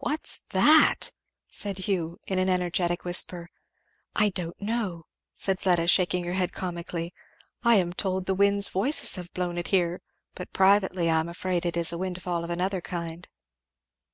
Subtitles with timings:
[0.00, 1.10] "What's that?"
[1.48, 3.48] said Hugh in an energetic whisper.
[4.14, 7.14] "I don't know!" said Fleda, shaking her head comically;
[7.64, 10.02] "I am told 'The wind's voices' have blown it here,
[10.34, 13.26] but privately I am afraid it is a windfall of another kind."